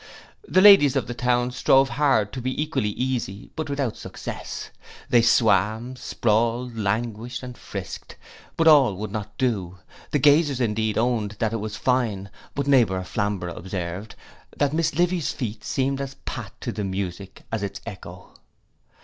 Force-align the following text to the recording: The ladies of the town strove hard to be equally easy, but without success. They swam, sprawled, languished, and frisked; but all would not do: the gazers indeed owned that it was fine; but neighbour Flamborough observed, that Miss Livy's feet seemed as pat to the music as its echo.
The 0.47 0.61
ladies 0.61 0.95
of 0.95 1.05
the 1.05 1.13
town 1.13 1.51
strove 1.51 1.89
hard 1.89 2.33
to 2.33 2.41
be 2.41 2.59
equally 2.59 2.89
easy, 2.89 3.51
but 3.55 3.69
without 3.69 3.95
success. 3.95 4.71
They 5.11 5.21
swam, 5.21 5.95
sprawled, 5.95 6.75
languished, 6.75 7.43
and 7.43 7.55
frisked; 7.55 8.15
but 8.57 8.67
all 8.67 8.95
would 8.95 9.11
not 9.11 9.37
do: 9.37 9.77
the 10.09 10.17
gazers 10.17 10.59
indeed 10.59 10.97
owned 10.97 11.35
that 11.37 11.53
it 11.53 11.57
was 11.59 11.75
fine; 11.75 12.31
but 12.55 12.65
neighbour 12.65 13.03
Flamborough 13.03 13.53
observed, 13.53 14.15
that 14.57 14.73
Miss 14.73 14.95
Livy's 14.95 15.31
feet 15.33 15.63
seemed 15.63 16.01
as 16.01 16.15
pat 16.25 16.59
to 16.61 16.71
the 16.71 16.83
music 16.83 17.43
as 17.51 17.61
its 17.61 17.79
echo. 17.85 18.31